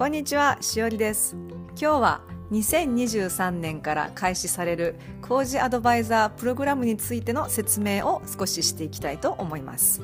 [0.00, 1.36] こんにちは、しおりです。
[1.78, 2.20] 今日は
[2.52, 10.00] 2023年から開始される工事アドバイザープログラムについての説明を少ししていきたいと思います。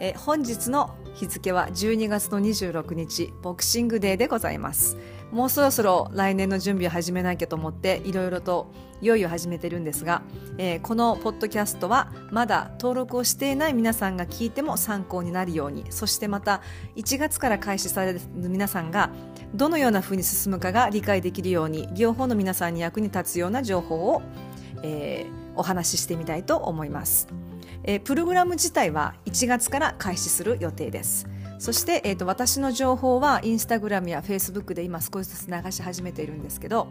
[0.00, 4.98] え本日の日付は12月の26日、ボクシングデーでございます。
[5.32, 10.22] もうそろそろ来年の準備を始めなきゃと思っていろいろと用意を始めてるんですが、
[10.56, 16.62] えーこのポッドキャストはまだ登録をしていない皆さんが聞いても参考になるようにそしてまた
[16.96, 19.10] 1月から開始される皆さんが
[19.54, 24.22] どのような風に進むかが理解できるように両方の皆さんに役に立つような情報を、
[24.82, 27.26] えーお話ししてみたいと思います、
[27.82, 31.26] えープログラム自体は1月から開始する予定です。
[31.58, 36.88] そして、えー、と私の情報はインスタグラムやフェイスブックで今少しずつ流し始めているんですけど、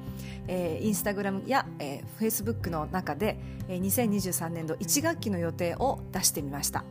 [0.48, 6.84] えーインスタグラムや、えー、フェイスブックの中で、えー2023年度1学期の予定を出してみました、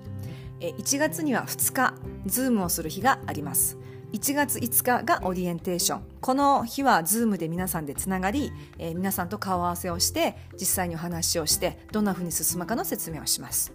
[0.60, 1.94] えー1月には2日
[2.24, 3.76] Zoom をする日があります。
[4.12, 6.02] 1月5日がオリエンテーション。
[6.20, 13.74] この日は Zoom で皆さんでつながり、えー皆さんと顔合わせをして実際にお話をしてどんなふうに進むかの説明をします。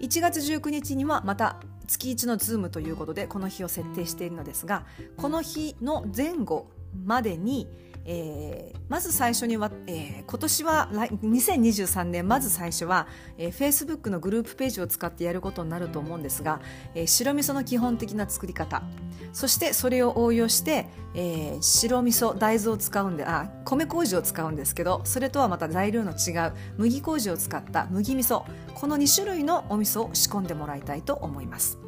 [0.00, 4.84] 1月19日にはまた月1の Zoom ということでこの日を設定しているのですが
[5.16, 6.70] この日の前後
[7.04, 7.66] までに、
[8.04, 13.06] えーまず最初には、えー今年は2023年まず最初は、
[13.38, 16.60] えー、Facebook のグループページを使ってやることになると思うんですが、
[16.94, 18.82] えー白味噌の基本的な作り方。
[19.32, 28.44] そしてそれを応用して、えー白味噌大豆を使うんであ米麹を使うんですけどそれとはまた材料の違う麦麹を使った麦味噌。
[28.74, 31.83] この2種類のお味噌を仕込んでもらいたいと思います。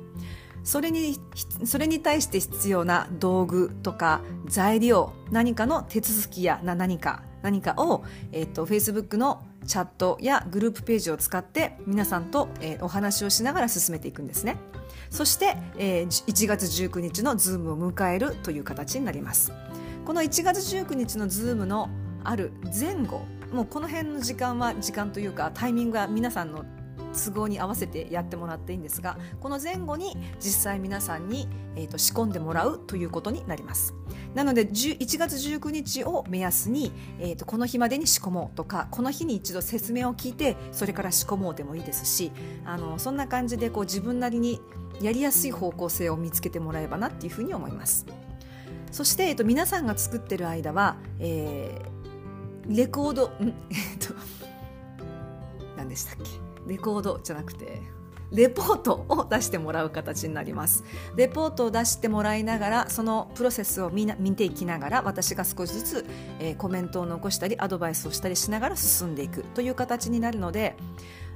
[0.67, 1.17] それに
[1.65, 14.57] それに対して必要な道具とか材料何かの手続きや何か何かを、えっと Facebook のチャットやグループページを使って皆さんと、えーお話をしながら進めていくんですね。
[15.09, 19.53] そして、えー1月19日の Zoom を迎えるという形になります。
[20.05, 21.89] この1月19日の Zoom の
[22.25, 26.65] ある前後もうこの辺の時間は時間というかタイミングは皆さんの
[27.17, 33.95] 都合に合わせてやってもらっていいんですがこの前後に実際皆さんに、えーと仕込んでもらうということになります。
[34.35, 42.33] なので1月19日を目安に、えーとこの日までに仕込もうとかこの日に一度説明を聞いてそれから仕込もうでもいいですし
[42.65, 44.61] あのそんな感じでこう自分なりに
[45.01, 48.07] やりやすい方向性を見つけてもらえばなっていうふうに思います。
[48.93, 51.97] そして、えっと、皆さんが作ってる間は、えー
[52.69, 53.55] レコードん？
[53.71, 54.13] えっと
[55.77, 56.56] 何でしたっけ？
[56.67, 57.83] レコードじゃなくて
[58.33, 60.85] レポートを出してもらう形になります。
[61.15, 66.07] レポートを出してもらいながらそのプロセスをみな見ていきながら私が少しずつ、
[66.41, 70.75] えーコメントを残したりアドバイスをしたりしながら進んでいくという形になるので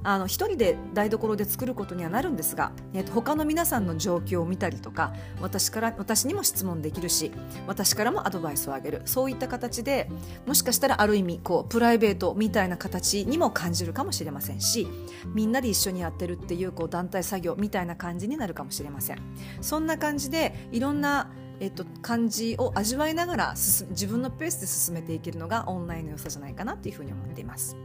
[0.03, 7.33] あの一人で台所で作ることにはなるんですが、えっと他の皆さんの状況を見たりとか私から私にも質問できるし
[7.66, 10.09] 私からもアドバイスをあげるそういった形で
[10.47, 14.87] もしかしたらある意味こうプライベートみたいな形にも感じるかもしれませんし
[15.34, 19.19] みんなで一緒にやってるっていうこう団体作業みたいな感じになるかもしれません
[19.61, 21.31] そんな感じでいろんな
[21.61, 27.77] えっと、感じを味わいながら自分のペースで進めていけるのがオンラインの良さじゃないかなというふうに思っています。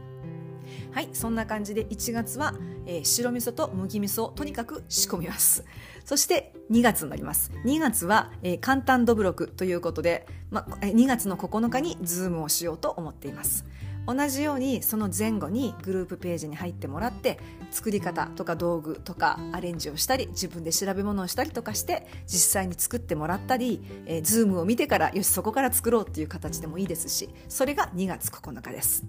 [0.92, 2.54] はい、そんな感じで1月は、
[2.86, 5.64] えー白味噌と麦味噌をとにかく仕込みます。
[6.04, 7.52] そして2月になります。
[7.64, 13.64] 2月は、えー簡単どぶろくということで、まえー2月の9日にズームをしようと思っています。
[14.06, 17.38] 同じようにその前後にグループページに入ってもらって
[17.70, 28.70] 作り方とか道具とかアレンジをしたり自分で調べ物をしたりとかして実際に作ってもらったり、えー、ズームを見てからよしそこから作ろうっていう形でもいいですしそれが2月9日。
[28.70, 29.04] です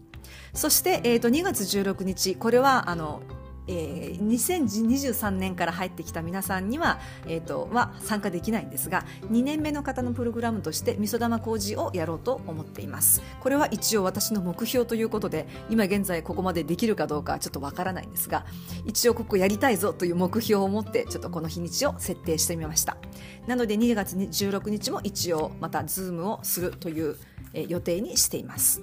[0.53, 2.35] そして、えー、と2月16日。
[2.35, 3.21] これはあの
[3.67, 13.21] えー2023年から入ってきた皆さんには,、えー、とは参加できないんですが2年目の方のプログラムとして味噌玉工事をやろうと思っています。
[13.41, 18.45] これは一応私の目標ということで今現在ここまでできるかどうかちょっとわからないんですが
[18.85, 22.97] 一応ここやりたいぞという目標を持ってちょっとこの日にちを設定してみました。
[23.47, 27.15] なので2月16日も一応またズームをするという、
[27.53, 28.81] えー予定にしています。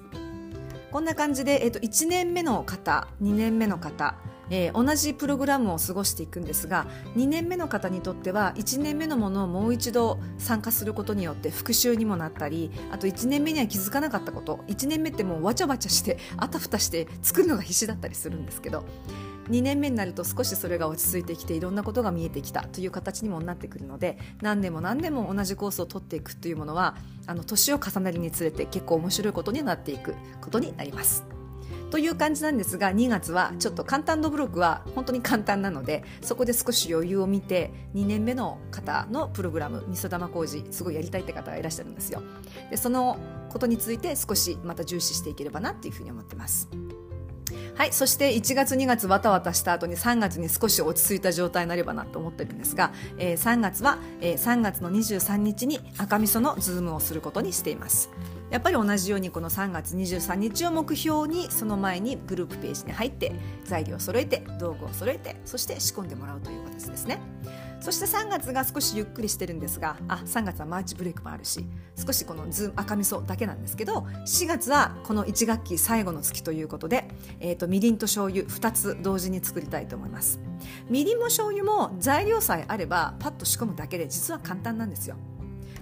[0.90, 4.14] こんな感じで、えっと1年目の方2年目の方、
[4.50, 6.86] えー同じプログラムを過ごしていくんですが
[7.16, 18.84] 2年目の方にとっては1年目のものをもう一度参加することによって復習にもなったりあと1年目には気づかなかったこと1年目ってもうわちゃわちゃしてあたふたして作るのが必死だったりするんですけど
[19.48, 31.33] 2年目になると少しそれが落ち着いてきていろんなことが見えてきたという形にもなってくるので何年も何年も同じコースを取っていくというものはあの年を重ねるにつれて結構面白いことになっていくことになります。
[31.94, 42.20] という感じなんですが2月はちょっと簡単度ブロックは本当に簡単なのでそこで少し余裕を見て2年目の方のプログラムみそ玉工事すごいやりたいって方がいらっしゃるんですよ。
[42.68, 43.16] でその
[43.48, 46.68] ことについて少しまた重視していければなっていうふうに思ってます。
[47.76, 58.10] はい、そして1月2月わたわたした後に3月に少し落ち着いた状態になればなと思ってるんですが、えー、3月は、えー、3月の23日に赤味噌の Zoom をすることにしています。
[58.54, 63.32] やっぱり同じようにこの3月23日を目標にその前にグループページに入って
[63.64, 67.20] 材料を揃えて道具を揃えてそして仕込んでもらうという形ですね。
[67.80, 71.66] そして3月が少しゆっくりしてるんですがあ3月は March break もあるし
[71.96, 77.08] 少しこの Zoom 赤味噌だけなんですけど4月はこの1学期最後の月ということで、
[77.40, 80.38] えーと、みりんと醤油2つ同時に作りたいと思います。
[80.88, 85.16] みりんも醤油も材料さえあればパッと仕込むだけで実は簡単なんですよ。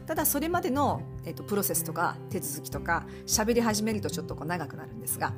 [0.07, 5.33] ただそれまでの、えーと、プロセスとか手続きとか喋り始めるとちょっとこう長くなるんですが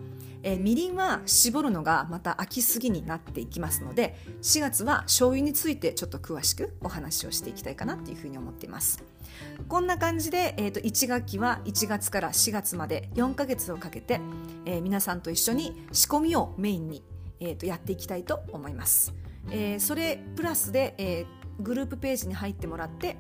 [0.47, 9.03] えー、みりんは絞るのがまた飽きすぎになっていきますので4月は醤油についてちょっと詳しくお話をしていきたいかなっていうふうに思っています。
[9.69, 14.21] こんな感じで、えーと、1学期は1月から4月まで4ヶ月をかけて、
[14.65, 17.03] えー、皆さんと一緒に仕込みをメインに、
[17.41, 19.13] えーと、やっていきたいと思います、
[19.51, 23.17] えー、それプラスで、えー、グループページに入ってもらって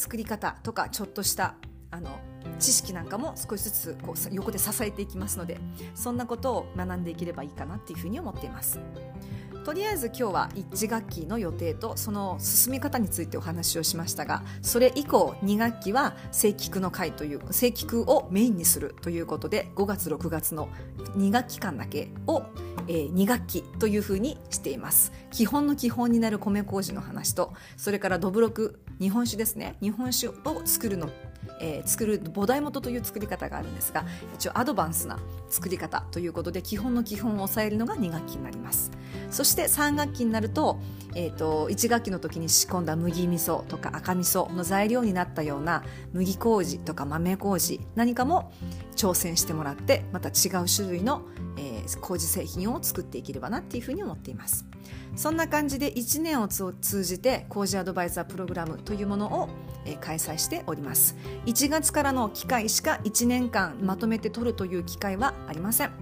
[0.00, 1.56] 作り方とかちょっとした
[1.90, 2.20] あの
[2.58, 5.58] 知識なんかも少しずつこう横で支えていきますので
[5.94, 8.80] そんなことを学んでいければいいかなっていうふうに思っています。
[9.64, 20.68] とりあえず今日は1学期の予定とその進み方についてお話をしましたがそれ以降2学期は正規区の会という正規区をメインにするということで5月6月の
[21.16, 22.42] 2学期間だけを、
[22.88, 25.12] えー、2学期というふうにしています。
[25.30, 29.76] 基本の基本になる米麹の話とそれからどぶろく日本酒ですね。
[29.82, 31.10] 日本酒を作るの
[31.60, 34.04] えー、作る菩提元という作り方があるんですが
[34.34, 35.18] 一応アドバンスな
[35.48, 38.90] 作り方ということで基本の基本を抑えるのが2学期になります。
[39.30, 40.80] そして3学期になると,、
[41.14, 48.52] えーと、1学期の時に仕込んだ麦味噌とか赤味噌の材料になったような麦麹とか豆麹何かも
[48.96, 51.22] 挑戦してもらってまた違う種類の、
[51.56, 54.64] えー、麹製品を作っていければなっていうふうに思っています。
[55.16, 59.48] そんな感じで1年を通じて工事アドバイザープログラムというものを
[60.00, 61.16] 開催しております。
[61.46, 65.92] 1月からの機会しか1年間まとめて取るという機会はありません。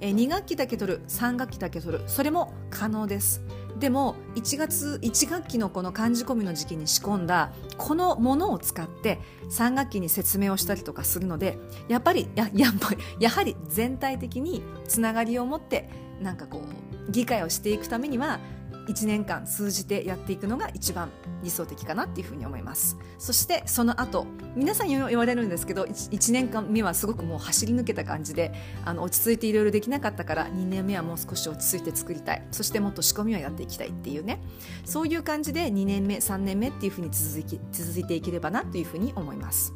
[0.00, 3.42] 2学期だけ取る3学期だけ取るそれも可能です。
[3.78, 9.18] でも1月1学期のこの漢字込みの時期に仕込んだこのものを使って
[9.50, 12.72] 3学期に説明をしたりとかするのでやっぱりやや
[13.20, 15.90] やはり全体的につながりを持って
[16.22, 16.62] なんかこ
[17.08, 18.40] う議会をしていくためには
[18.86, 21.10] 1年間通じてやっていくのが一番
[21.42, 22.96] 理想的かなっていうふうに思います。
[23.18, 28.52] そしてその後皆さん言われるんですけど 1, 1年間目はすごくもう走り抜けた感じで
[28.84, 32.46] あの落ち着いていろいろできなかったから2年目はもう少し落ち着いて作りたい。
[32.50, 34.40] そしてもっと仕込みはやっていきたいっていうね。
[34.84, 39.72] そういう感じで2年目3年目っていうふうに続き続いていければなというふうに思います。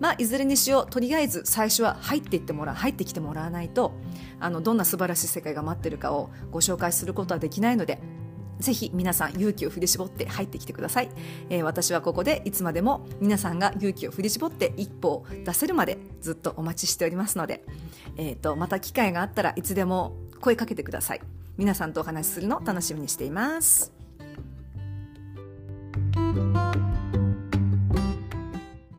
[0.00, 3.92] まあいずれにしようとりあえず最初は入っていってもらう入ってきてもらわないと
[4.40, 8.00] あのどんな素晴らしい世界が待ってるかをご紹介することはできないので
[8.58, 11.10] ぜひ皆さん勇気を振り絞って入ってきてください、
[11.50, 17.64] えー、私はここでいつまでも皆さんが勇気を振り絞って一歩を出せるまでずっとお待ちしておりますので、
[18.16, 21.20] えーと、また機会があったらいつでも声かけてください。
[21.56, 23.95] 皆さんとお話しするの楽しみにしています。